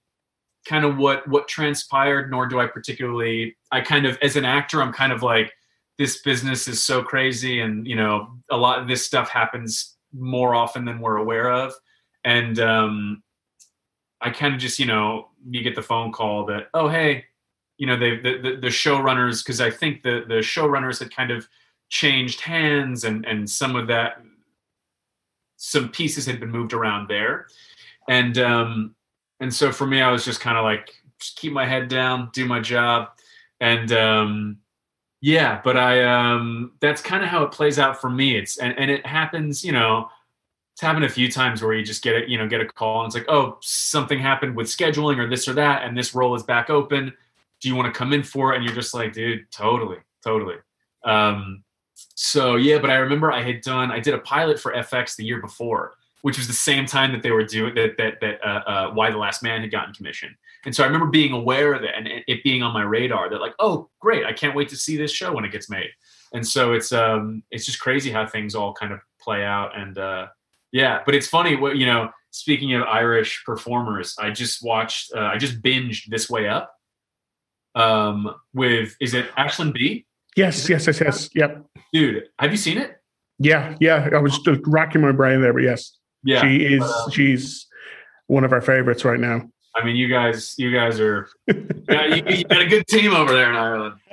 kind 0.67 0.85
of 0.85 0.97
what 0.97 1.27
what 1.29 1.49
transpired, 1.49 2.31
nor 2.31 2.47
do 2.47 2.61
I 2.61 2.67
particularly. 2.67 3.57
I 3.73 3.81
kind 3.81 4.07
of 4.07 4.19
as 4.23 4.37
an 4.37 4.45
actor, 4.45 4.83
I'm 4.83 4.93
kind 4.93 5.13
of 5.13 5.23
like 5.23 5.53
this 5.99 6.23
business 6.23 6.69
is 6.69 6.83
so 6.83 7.03
crazy, 7.03 7.61
and 7.61 7.87
you 7.87 7.97
know 7.97 8.37
a 8.51 8.57
lot 8.57 8.81
of 8.81 8.89
this 8.89 9.05
stuff 9.05 9.29
happens 9.29 9.97
more 10.13 10.55
often 10.55 10.85
than 10.85 11.01
we're 11.01 11.17
aware 11.17 11.51
of, 11.51 11.73
and 12.25 12.59
um, 12.59 13.23
I 14.21 14.31
kind 14.31 14.55
of 14.55 14.61
just 14.61 14.79
you 14.79 14.87
know 14.87 15.29
you 15.49 15.63
get 15.63 15.75
the 15.75 15.83
phone 15.83 16.13
call 16.13 16.45
that 16.47 16.69
oh 16.75 16.89
hey 16.89 17.25
you 17.79 17.87
know 17.87 17.99
they 17.99 18.17
the 18.17 18.39
the, 18.39 18.57
the 18.57 18.69
showrunners 18.69 19.43
because 19.43 19.61
I 19.61 19.71
think 19.71 20.03
the 20.03 20.25
the 20.29 20.37
showrunners 20.37 20.99
had 20.99 21.15
kind 21.15 21.31
of 21.31 21.49
changed 21.89 22.41
hands 22.41 23.05
and 23.05 23.25
and 23.25 23.49
some 23.49 23.77
of 23.77 23.87
that 23.89 24.21
some 25.57 25.89
pieces 25.89 26.27
had 26.27 26.41
been 26.41 26.51
moved 26.51 26.73
around 26.73 27.09
there 27.09 27.47
and 28.09 28.39
um 28.39 28.95
and 29.41 29.53
so 29.53 29.73
for 29.73 29.87
me 29.87 30.01
i 30.01 30.11
was 30.11 30.25
just 30.25 30.41
kind 30.41 30.57
of 30.57 30.65
like 30.65 30.95
just 31.19 31.37
keep 31.37 31.53
my 31.53 31.67
head 31.67 31.89
down 31.89 32.31
do 32.33 32.47
my 32.47 32.61
job. 32.61 33.09
And 33.61 33.93
um 33.93 34.59
yeah 35.21 35.61
but 35.63 35.77
i 35.77 36.03
um 36.05 36.73
that's 36.81 37.03
kind 37.03 37.23
of 37.23 37.29
how 37.29 37.43
it 37.43 37.53
plays 37.53 37.79
out 37.79 38.01
for 38.01 38.09
me. 38.09 38.37
It's 38.37 38.57
and, 38.59 38.79
and 38.79 38.91
it 38.91 39.05
happens 39.05 39.65
you 39.65 39.73
know 39.73 40.09
it's 40.73 40.81
happened 40.81 41.05
a 41.05 41.11
few 41.11 41.31
times 41.31 41.61
where 41.63 41.75
you 41.75 41.85
just 41.85 42.03
get 42.03 42.15
it 42.15 42.29
you 42.29 42.39
know 42.39 42.49
get 42.49 42.63
a 42.63 42.67
call 42.67 43.01
and 43.01 43.09
it's 43.09 43.15
like 43.15 43.29
oh 43.29 43.59
something 43.61 44.19
happened 44.19 44.57
with 44.57 44.67
scheduling 44.67 45.19
or 45.19 45.29
this 45.29 45.47
or 45.47 45.53
that 45.55 45.85
and 45.85 45.97
this 45.97 46.15
role 46.15 46.35
is 46.35 46.43
back 46.43 46.71
open. 46.71 47.13
Do 47.61 47.69
you 47.69 47.77
want 47.77 47.93
to 47.93 47.99
come 47.99 48.15
in 48.15 48.23
for 48.23 48.53
it? 48.53 48.57
And 48.57 48.65
you're 48.65 48.75
just 48.75 48.95
like 48.95 49.13
dude 49.13 49.51
totally 49.51 49.99
totally. 50.25 50.57
Um 51.05 51.65
so 52.15 52.57
yeah, 52.57 52.79
but 52.79 52.89
I 52.91 52.97
remember 52.97 53.31
I 53.31 53.43
had 53.43 53.61
done 53.61 53.91
I 53.91 54.01
did 54.01 54.15
a 54.15 54.19
pilot 54.19 54.59
for 54.59 54.73
FX 54.73 55.17
the 55.17 55.25
year 55.25 55.41
before, 55.41 55.95
which 56.23 56.37
was 56.39 56.47
the 56.47 56.53
same 56.53 56.87
time 56.87 57.13
that 57.13 57.23
they 57.23 57.31
were 57.31 57.45
doing 57.45 57.75
that 57.75 57.97
that 57.99 58.21
that 58.21 58.45
uh, 58.47 58.63
uh, 58.67 58.93
Y 58.95 59.11
the 59.11 59.19
Last 59.19 59.43
Man 59.43 59.61
had 59.63 59.71
gotten 59.71 59.95
commission. 59.95 60.37
And 60.65 60.75
so 60.75 60.83
I 60.83 60.87
remember 60.87 61.07
being 61.07 61.33
aware 61.33 61.73
of 61.73 61.83
it 61.83 61.91
and 61.97 62.07
it 62.07 62.25
it 62.27 62.45
being 62.45 62.63
on 62.63 62.73
my 62.73 62.83
radar 62.83 63.31
that 63.31 63.41
like, 63.41 63.55
oh 63.59 63.89
great, 64.01 64.25
I 64.27 64.33
can't 64.33 64.55
wait 64.55 64.69
to 64.71 64.77
see 64.77 64.97
this 64.97 65.13
show 65.13 65.33
when 65.33 65.45
it 65.45 65.53
gets 65.53 65.69
made. 65.71 65.91
and 66.33 66.47
so 66.47 66.73
it's 66.73 66.93
um 66.93 67.43
it's 67.51 67.67
just 67.67 67.81
crazy 67.81 68.11
how 68.11 68.27
things 68.27 68.55
all 68.55 68.73
kind 68.73 68.93
of 68.93 69.01
play 69.21 69.45
out 69.45 69.77
and 69.77 69.99
uh 69.99 70.27
yeah 70.73 71.03
but 71.05 71.15
it's 71.15 71.27
funny 71.27 71.57
what 71.57 71.77
you 71.77 71.85
know 71.87 72.09
speaking 72.31 72.73
of 72.75 72.83
irish 72.85 73.43
performers 73.45 74.15
i 74.21 74.31
just 74.31 74.63
watched 74.63 75.13
uh, 75.17 75.29
i 75.35 75.37
just 75.37 75.61
binged 75.61 76.05
this 76.09 76.31
way 76.31 76.47
up 76.49 76.73
um 77.75 78.33
with 78.55 78.97
is 79.01 79.15
it 79.15 79.27
Aisling 79.37 79.73
Bea 79.73 80.07
Yes, 80.37 80.69
yes, 80.69 80.87
yes, 80.87 81.01
yes. 81.01 81.29
Yep. 81.35 81.67
dude 81.93 82.25
have 82.39 82.51
you 82.53 82.57
seen 82.57 82.79
it 82.79 82.91
Yeah, 83.39 83.75
yeah. 83.81 84.09
I 84.15 84.19
was 84.21 84.39
just 84.39 84.61
racking 84.67 85.01
my 85.01 85.13
brain 85.13 85.41
there, 85.41 85.53
but 85.53 85.63
yes, 85.63 85.97
yeah 86.25 86.43
she 86.43 86.65
is. 86.65 86.81
but, 86.81 86.91
uh, 86.91 87.11
she's 87.11 87.67
one 88.27 88.45
of 88.45 88.53
our 88.53 88.61
favorites 88.61 89.05
right 89.05 89.21
now. 89.21 89.43
i 89.77 89.85
mean 89.85 89.97
you 89.97 90.09
guys 90.09 90.55
you 90.59 90.73
guys 90.73 91.01
are 91.01 91.29
yeah, 91.89 92.07
you, 92.07 92.23
you 92.37 92.45
got 92.45 92.61
a 92.63 92.67
good 92.67 92.87
team 92.87 93.13
over 93.13 93.33
there 93.33 93.51
in 93.51 93.57
ireland 93.57 93.95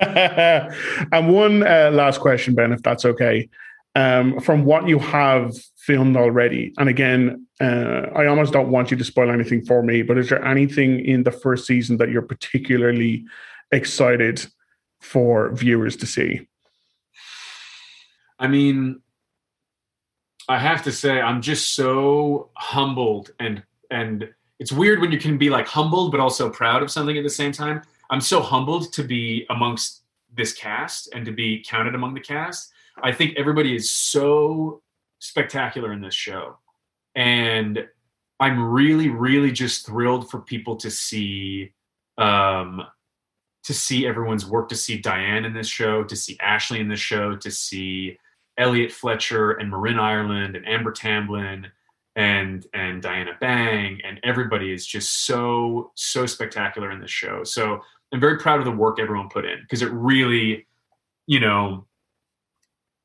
and 1.12 1.32
one 1.32 1.62
uh, 1.66 1.90
last 1.92 2.20
question, 2.20 2.54
Ben, 2.54 2.72
if 2.72 2.82
that's 2.82 3.04
okay. 3.04 3.48
Um, 3.94 4.38
from 4.40 4.64
what 4.64 4.86
you 4.86 5.00
have 5.00 5.56
filmed 5.76 6.16
already, 6.16 6.72
and 6.78 6.88
again, 6.88 7.46
uh, 7.60 8.06
I 8.14 8.26
almost 8.26 8.52
don't 8.52 8.70
want 8.70 8.92
you 8.92 8.96
to 8.96 9.04
spoil 9.04 9.30
anything 9.30 9.64
for 9.64 9.82
me, 9.82 10.02
but 10.02 10.18
is 10.18 10.28
there 10.28 10.44
anything 10.44 11.04
in 11.04 11.24
the 11.24 11.32
first 11.32 11.66
season 11.66 11.96
that 11.96 12.10
you're 12.10 12.22
particularly 12.22 13.24
excited 13.72 14.46
for 15.00 15.50
viewers 15.52 15.96
to 15.96 16.06
see? 16.06 16.46
I 18.38 18.46
mean, 18.46 19.00
I 20.48 20.58
have 20.58 20.82
to 20.84 20.92
say, 20.92 21.20
I'm 21.20 21.42
just 21.42 21.74
so 21.74 22.50
humbled 22.54 23.32
and 23.38 23.62
and 23.90 24.28
it's 24.58 24.72
weird 24.72 25.00
when 25.00 25.12
you 25.12 25.18
can 25.18 25.38
be 25.38 25.50
like 25.50 25.66
humbled 25.66 26.10
but 26.10 26.20
also 26.20 26.50
proud 26.50 26.82
of 26.82 26.90
something 26.90 27.16
at 27.16 27.24
the 27.24 27.30
same 27.30 27.52
time. 27.52 27.82
I'm 28.10 28.20
so 28.20 28.40
humbled 28.40 28.92
to 28.94 29.02
be 29.02 29.46
amongst 29.50 30.02
this 30.34 30.52
cast 30.54 31.14
and 31.14 31.24
to 31.26 31.32
be 31.32 31.64
counted 31.66 31.94
among 31.94 32.14
the 32.14 32.20
cast. 32.20 32.72
I 33.02 33.12
think 33.12 33.36
everybody 33.36 33.76
is 33.76 33.90
so 33.90 34.82
spectacular 35.18 35.92
in 35.92 36.00
this 36.00 36.14
show. 36.14 36.58
And 37.14 37.86
I'm 38.40 38.70
really, 38.70 39.08
really 39.08 39.52
just 39.52 39.86
thrilled 39.86 40.30
for 40.30 40.40
people 40.40 40.76
to 40.76 40.90
see 40.90 41.72
um 42.16 42.82
to 43.64 43.74
see 43.74 44.06
everyone's 44.06 44.46
work, 44.46 44.70
to 44.70 44.76
see 44.76 44.98
Diane 44.98 45.44
in 45.44 45.52
this 45.52 45.68
show, 45.68 46.02
to 46.04 46.16
see 46.16 46.38
Ashley 46.40 46.80
in 46.80 46.88
this 46.88 47.00
show, 47.00 47.36
to 47.36 47.50
see 47.50 48.18
Elliot 48.58 48.92
Fletcher 48.92 49.52
and 49.52 49.70
Marin 49.70 49.98
Ireland 49.98 50.56
and 50.56 50.68
Amber 50.68 50.92
Tamblyn 50.92 51.66
and 52.16 52.66
and 52.74 53.00
Diana 53.00 53.32
Bang 53.40 54.00
and 54.04 54.18
everybody 54.24 54.72
is 54.72 54.86
just 54.86 55.24
so 55.24 55.92
so 55.94 56.26
spectacular 56.26 56.90
in 56.90 57.00
this 57.00 57.10
show. 57.10 57.44
So 57.44 57.80
I'm 58.12 58.20
very 58.20 58.38
proud 58.38 58.58
of 58.58 58.64
the 58.64 58.72
work 58.72 58.98
everyone 58.98 59.28
put 59.28 59.44
in 59.44 59.60
because 59.60 59.82
it 59.82 59.90
really, 59.92 60.66
you 61.26 61.40
know, 61.40 61.86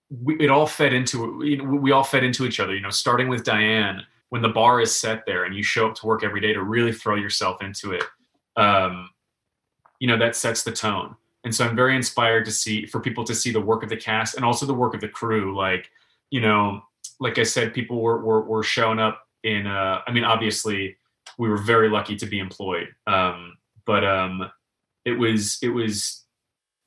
we, 0.10 0.40
it 0.40 0.50
all 0.50 0.66
fed 0.66 0.94
into 0.94 1.42
you 1.44 1.58
know, 1.58 1.66
we 1.66 1.92
all 1.92 2.04
fed 2.04 2.24
into 2.24 2.46
each 2.46 2.60
other. 2.60 2.74
You 2.74 2.82
know, 2.82 2.90
starting 2.90 3.30
with 3.30 3.44
Diane 3.44 4.02
when 4.30 4.42
the 4.42 4.50
bar 4.50 4.82
is 4.82 4.96
set 4.96 5.26
there 5.28 5.44
and 5.46 5.56
you 5.56 5.62
show 5.62 5.88
up 5.88 5.96
to 5.96 6.08
work 6.08 6.24
every 6.24 6.42
day 6.42 6.54
to 6.54 6.64
really 6.64 6.92
throw 6.92 7.16
yourself 7.16 7.62
into 7.62 7.92
it. 7.92 8.04
Um, 8.56 9.10
you 10.00 10.08
know 10.08 10.18
that 10.18 10.36
sets 10.36 10.64
the 10.64 10.72
tone 10.72 11.16
and 11.44 11.54
so 11.54 11.66
i'm 11.66 11.76
very 11.76 11.96
inspired 11.96 12.46
to 12.46 12.52
see 12.52 12.86
for 12.86 13.00
people 13.00 13.24
to 13.24 13.36
see 13.36 13.52
the 13.52 13.62
work 13.62 13.84
of 13.84 13.90
the 13.90 13.98
cast 13.98 14.36
and 14.36 14.46
also 14.46 14.66
the 14.66 14.74
work 14.74 14.94
of 14.94 15.02
the 15.02 15.10
crew. 15.10 15.56
Like 15.56 15.90
you 16.30 16.42
know 16.42 16.82
like 17.20 17.38
i 17.38 17.44
said 17.44 17.74
people 17.74 18.02
were 18.02 18.20
were, 18.24 18.42
were 18.42 18.64
showing 18.64 19.00
up 19.00 19.28
in 19.44 19.68
uh 19.68 20.02
i 20.08 20.12
mean 20.12 20.24
obviously 20.24 20.98
we 21.38 21.50
were 21.50 21.58
very 21.58 21.90
lucky 21.90 22.16
to 22.16 22.26
be 22.26 22.40
employed. 22.40 22.90
Um 23.08 23.58
but 23.86 24.04
um 24.04 24.52
it 25.06 25.14
was 25.14 25.60
it 25.62 25.70
was 25.70 26.24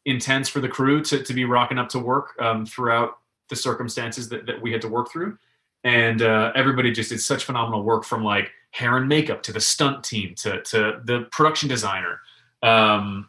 intense 0.06 0.48
for 0.48 0.60
the 0.60 0.68
crew 0.68 1.02
to, 1.02 1.22
to 1.22 1.34
be 1.34 1.44
rocking 1.44 1.78
up 1.78 1.88
to 1.90 1.98
work 1.98 2.40
um, 2.40 2.64
throughout 2.64 3.18
the 3.50 3.56
circumstances 3.56 4.28
that, 4.28 4.46
that 4.46 4.62
we 4.62 4.72
had 4.72 4.80
to 4.80 4.88
work 4.88 5.10
through. 5.10 5.36
And 5.84 6.22
uh, 6.22 6.52
everybody 6.54 6.92
just 6.92 7.10
did 7.10 7.20
such 7.20 7.44
phenomenal 7.44 7.82
work 7.82 8.04
from 8.04 8.24
like 8.24 8.50
hair 8.70 8.96
and 8.96 9.08
makeup 9.08 9.42
to 9.44 9.52
the 9.52 9.60
stunt 9.60 10.02
team 10.02 10.34
to 10.36 10.62
to 10.62 11.00
the 11.04 11.26
production 11.30 11.68
designer. 11.68 12.20
Um, 12.62 13.28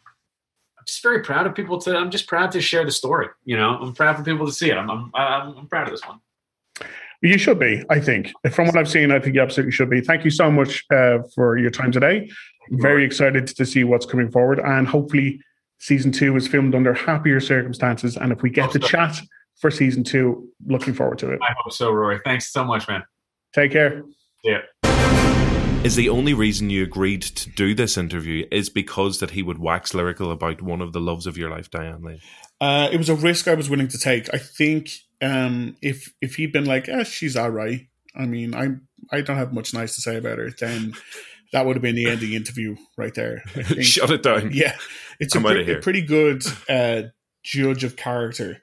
just 0.88 1.02
very 1.02 1.22
proud 1.22 1.46
of 1.46 1.54
people 1.54 1.78
to. 1.82 1.96
I'm 1.96 2.10
just 2.10 2.26
proud 2.26 2.50
to 2.52 2.60
share 2.60 2.84
the 2.84 2.90
story. 2.90 3.28
You 3.44 3.56
know, 3.56 3.78
I'm 3.78 3.94
proud 3.94 4.16
for 4.16 4.24
people 4.24 4.46
to 4.46 4.52
see 4.52 4.70
it. 4.70 4.76
I'm 4.76 4.90
I'm, 4.90 5.10
I'm, 5.14 5.56
I'm 5.58 5.66
proud 5.68 5.86
of 5.86 5.92
this 5.92 6.06
one. 6.06 6.20
You 7.20 7.36
should 7.36 7.58
be, 7.58 7.84
I 7.90 8.00
think. 8.00 8.32
From 8.52 8.66
what 8.66 8.76
I've 8.76 8.88
seen, 8.88 9.10
I 9.10 9.18
think 9.18 9.34
you 9.34 9.42
absolutely 9.42 9.72
should 9.72 9.90
be. 9.90 10.00
Thank 10.00 10.24
you 10.24 10.30
so 10.30 10.50
much 10.50 10.84
uh, 10.92 11.18
for 11.34 11.58
your 11.58 11.70
time 11.70 11.90
today. 11.90 12.30
Very 12.70 13.04
excited 13.04 13.48
to 13.48 13.66
see 13.66 13.82
what's 13.82 14.06
coming 14.06 14.30
forward, 14.30 14.60
and 14.60 14.86
hopefully, 14.86 15.40
season 15.78 16.12
two 16.12 16.36
is 16.36 16.46
filmed 16.48 16.74
under 16.74 16.94
happier 16.94 17.40
circumstances. 17.40 18.16
And 18.16 18.32
if 18.32 18.42
we 18.42 18.50
get 18.50 18.70
to 18.72 18.80
so. 18.80 18.86
chat 18.86 19.20
for 19.60 19.70
season 19.70 20.04
two, 20.04 20.48
looking 20.66 20.94
forward 20.94 21.18
to 21.18 21.32
it. 21.32 21.40
I 21.42 21.54
hope 21.58 21.72
so, 21.72 21.90
Rory. 21.90 22.20
Thanks 22.24 22.52
so 22.52 22.64
much, 22.64 22.88
man. 22.88 23.02
Take 23.52 23.72
care. 23.72 24.04
Yeah. 24.44 24.58
Is 25.84 25.94
the 25.94 26.08
only 26.08 26.34
reason 26.34 26.70
you 26.70 26.82
agreed 26.82 27.22
to 27.22 27.48
do 27.50 27.72
this 27.72 27.96
interview 27.96 28.46
is 28.50 28.68
because 28.68 29.20
that 29.20 29.30
he 29.30 29.42
would 29.42 29.58
wax 29.58 29.94
lyrical 29.94 30.30
about 30.32 30.60
one 30.60 30.82
of 30.82 30.92
the 30.92 31.00
loves 31.00 31.26
of 31.26 31.38
your 31.38 31.50
life, 31.50 31.70
Diane 31.70 32.02
Lane? 32.02 32.20
Uh, 32.60 32.88
it 32.92 32.98
was 32.98 33.08
a 33.08 33.14
risk 33.14 33.46
I 33.48 33.54
was 33.54 33.70
willing 33.70 33.88
to 33.88 33.98
take. 33.98 34.32
I 34.34 34.38
think 34.38 34.90
um, 35.22 35.76
if 35.80 36.12
if 36.20 36.34
he'd 36.34 36.52
been 36.52 36.66
like, 36.66 36.88
"Yeah, 36.88 37.04
she's 37.04 37.36
all 37.36 37.50
right," 37.50 37.86
I 38.14 38.26
mean, 38.26 38.54
I 38.54 38.70
I 39.10 39.20
don't 39.22 39.36
have 39.36 39.52
much 39.52 39.72
nice 39.72 39.94
to 39.94 40.00
say 40.02 40.16
about 40.16 40.38
her, 40.38 40.50
then 40.50 40.94
that 41.52 41.64
would 41.64 41.76
have 41.76 41.82
been 41.82 41.94
the 41.94 42.06
end 42.06 42.14
of 42.14 42.20
the 42.20 42.36
interview 42.36 42.76
right 42.96 43.14
there. 43.14 43.44
Shut 43.80 44.10
it 44.10 44.24
down. 44.24 44.50
yeah, 44.52 44.76
it's 45.20 45.36
a, 45.36 45.38
I'm 45.38 45.46
outta 45.46 45.64
pre- 45.64 45.74
a 45.74 45.80
pretty 45.80 46.02
good 46.02 46.44
uh, 46.68 47.02
judge 47.44 47.84
of 47.84 47.96
character. 47.96 48.62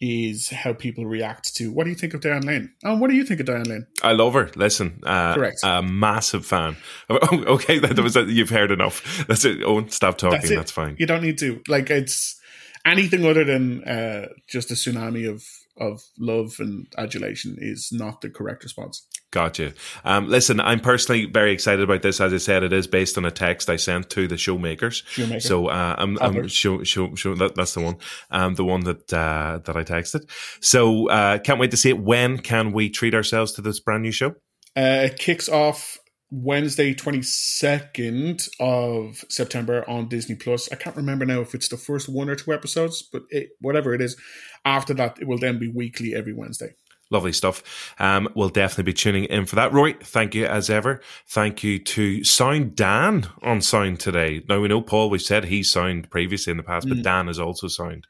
Is 0.00 0.50
how 0.50 0.74
people 0.74 1.06
react 1.06 1.56
to 1.56 1.72
what 1.72 1.82
do 1.82 1.90
you 1.90 1.96
think 1.96 2.14
of 2.14 2.20
Diane 2.20 2.42
Lane? 2.42 2.72
Oh, 2.84 2.96
what 2.96 3.10
do 3.10 3.16
you 3.16 3.24
think 3.24 3.40
of 3.40 3.46
Diane 3.46 3.64
Lane? 3.64 3.86
I 4.00 4.12
love 4.12 4.34
her. 4.34 4.48
Listen, 4.54 5.00
uh, 5.04 5.34
Correct. 5.34 5.58
a 5.64 5.82
massive 5.82 6.46
fan. 6.46 6.76
Oh, 7.10 7.18
okay, 7.54 7.80
that 7.80 7.98
was 7.98 8.14
you've 8.14 8.50
heard 8.50 8.70
enough. 8.70 9.26
That's 9.26 9.44
it. 9.44 9.62
Oh, 9.64 9.84
stop 9.88 10.16
talking. 10.16 10.38
That's. 10.38 10.54
That's 10.54 10.70
fine. 10.70 10.94
You 11.00 11.06
don't 11.06 11.22
need 11.22 11.38
to 11.38 11.60
like 11.66 11.90
it's 11.90 12.40
anything 12.84 13.24
other 13.24 13.44
than 13.44 13.82
uh, 13.84 14.28
just 14.48 14.70
a 14.70 14.74
tsunami 14.74 15.28
of 15.28 15.44
of 15.80 16.02
love 16.18 16.56
and 16.58 16.86
adulation 16.96 17.56
is 17.58 17.90
not 17.92 18.20
the 18.20 18.30
correct 18.30 18.64
response. 18.64 19.06
Gotcha. 19.30 19.74
Um, 20.04 20.28
listen, 20.28 20.58
I'm 20.58 20.80
personally 20.80 21.26
very 21.26 21.52
excited 21.52 21.82
about 21.82 22.00
this. 22.00 22.18
As 22.18 22.32
I 22.32 22.38
said, 22.38 22.62
it 22.62 22.72
is 22.72 22.86
based 22.86 23.18
on 23.18 23.26
a 23.26 23.30
text 23.30 23.68
I 23.68 23.76
sent 23.76 24.08
to 24.10 24.26
the 24.26 24.36
showmakers. 24.36 25.04
Showmaker. 25.04 25.42
So 25.42 25.66
uh, 25.66 25.96
I'm, 25.98 26.18
I'm 26.22 26.48
show, 26.48 26.82
show, 26.82 27.14
show, 27.14 27.34
that, 27.34 27.54
that's 27.54 27.74
the 27.74 27.80
one, 27.80 27.96
um, 28.30 28.54
the 28.54 28.64
one 28.64 28.84
that 28.84 29.12
uh, 29.12 29.60
that 29.64 29.76
I 29.76 29.84
texted. 29.84 30.30
So 30.62 31.10
uh, 31.10 31.38
can't 31.38 31.60
wait 31.60 31.72
to 31.72 31.76
see 31.76 31.90
it. 31.90 31.98
When 31.98 32.38
can 32.38 32.72
we 32.72 32.88
treat 32.88 33.14
ourselves 33.14 33.52
to 33.52 33.60
this 33.60 33.80
brand 33.80 34.02
new 34.02 34.12
show? 34.12 34.30
Uh, 34.74 35.10
it 35.10 35.18
kicks 35.18 35.48
off 35.48 35.98
Wednesday, 36.30 36.94
22nd 36.94 38.48
of 38.60 39.24
September 39.28 39.84
on 39.88 40.08
Disney 40.08 40.36
Plus. 40.36 40.70
I 40.72 40.76
can't 40.76 40.96
remember 40.96 41.26
now 41.26 41.40
if 41.40 41.54
it's 41.54 41.68
the 41.68 41.76
first 41.76 42.08
one 42.08 42.30
or 42.30 42.34
two 42.34 42.52
episodes, 42.52 43.02
but 43.02 43.22
it, 43.28 43.50
whatever 43.60 43.92
it 43.92 44.00
is, 44.00 44.16
after 44.64 44.94
that, 44.94 45.18
it 45.20 45.26
will 45.26 45.38
then 45.38 45.58
be 45.58 45.68
weekly 45.68 46.14
every 46.14 46.32
Wednesday. 46.32 46.74
Lovely 47.10 47.32
stuff. 47.32 47.94
Um, 47.98 48.28
we'll 48.34 48.50
definitely 48.50 48.84
be 48.84 48.92
tuning 48.92 49.24
in 49.24 49.46
for 49.46 49.56
that. 49.56 49.72
Roy, 49.72 49.94
thank 49.94 50.34
you 50.34 50.44
as 50.44 50.68
ever. 50.68 51.00
Thank 51.26 51.64
you 51.64 51.78
to 51.78 52.22
Sound 52.22 52.76
Dan 52.76 53.28
on 53.42 53.62
Sound 53.62 53.98
today. 53.98 54.44
Now 54.46 54.60
we 54.60 54.68
know 54.68 54.82
Paul, 54.82 55.08
we've 55.08 55.22
said 55.22 55.46
he 55.46 55.62
Sound 55.62 56.10
previously 56.10 56.50
in 56.50 56.58
the 56.58 56.62
past, 56.62 56.86
but 56.86 57.02
Dan 57.02 57.30
is 57.30 57.38
also 57.38 57.66
Sound. 57.66 58.06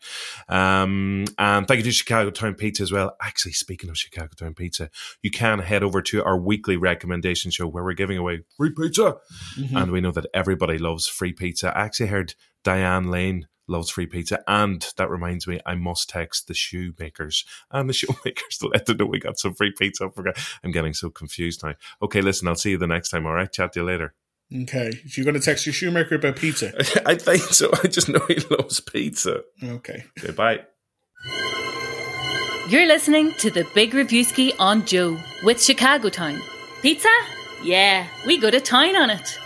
Um, 0.49 1.27
and 1.39 1.69
thank 1.69 1.79
you 1.79 1.85
to 1.85 1.93
Chicago 1.93 2.31
Town 2.31 2.55
Pizza 2.55 2.83
as 2.83 2.91
well. 2.91 3.17
Actually, 3.23 3.53
speaking 3.53 3.89
of 3.89 3.97
Chicago 3.97 4.31
Town 4.37 4.55
Pizza, 4.55 4.91
you 5.23 5.31
can 5.31 5.61
head 5.61 5.85
over 5.85 6.03
to 6.03 6.25
our 6.25 6.37
weekly 6.37 6.77
recommendation 6.77 7.53
show 7.53 7.69
where 7.69 7.85
we're 7.85 7.93
giving 7.93 8.19
away 8.19 8.41
free 8.57 8.73
pizza. 8.77 9.17
And 9.79 9.93
we 9.93 10.01
know 10.01 10.11
that 10.11 10.27
everybody 10.35 10.77
loves 10.77 11.07
free 11.07 11.33
pizza. 11.33 11.77
I 11.77 11.83
actually 11.83 12.09
heard 12.09 12.35
Diane 12.65 13.11
Lane 13.11 13.47
loves 13.69 13.91
free 13.91 14.07
pizza. 14.07 14.43
And 14.47 14.87
that 14.97 15.11
reminds 15.11 15.47
me, 15.47 15.61
I 15.65 15.75
must 15.75 16.09
text 16.09 16.49
the 16.49 16.55
shoemakers 16.55 17.45
and 17.71 17.89
the 17.89 17.93
shoemakers 17.95 18.59
to 18.61 18.69
let 18.69 18.87
them 18.87 18.97
know 18.97 19.07
we 19.07 19.19
got 19.19 19.39
some 19.39 19.55
free 19.55 19.73
pizza. 19.77 20.07
I 20.07 20.09
forgot. 20.11 20.39
I'm 20.65 20.73
getting 20.73 20.95
so 20.95 21.11
confused 21.11 21.63
now. 21.63 21.75
Okay, 22.03 22.21
listen, 22.21 22.49
I'll 22.49 22.57
see 22.57 22.71
you 22.71 22.79
the 22.79 22.87
next 22.87 23.11
time. 23.11 23.27
All 23.27 23.35
right, 23.35 23.51
chat 23.53 23.73
to 23.75 23.81
you 23.81 23.87
later. 23.87 24.15
Okay. 24.55 24.89
If 25.05 25.19
you're 25.19 25.25
going 25.25 25.35
to 25.35 25.41
text 25.41 25.67
your 25.67 25.75
shoemaker 25.75 26.15
about 26.15 26.37
pizza. 26.37 26.73
I 27.07 27.17
think 27.17 27.43
so. 27.43 27.71
I 27.85 27.89
just 27.89 28.09
know 28.09 28.21
he 28.29 28.37
loves 28.51 28.81
pizza. 28.81 29.43
Okay. 29.63 30.05
Okay, 30.19 30.33
bye. 30.33 30.65
You're 32.69 32.87
listening 32.87 33.33
to 33.39 33.51
the 33.51 33.67
Big 33.75 33.93
Reviewski 33.93 34.53
on 34.59 34.85
Joe 34.85 35.19
with 35.43 35.63
Chicago 35.63 36.09
Town. 36.09 36.41
Pizza? 36.83 37.09
Yeah, 37.63 38.07
we 38.27 38.39
go 38.39 38.51
to 38.51 38.61
town 38.61 38.95
on 38.95 39.11
it. 39.11 39.39